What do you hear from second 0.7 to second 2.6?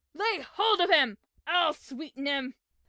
of him! I'll sweeten him!"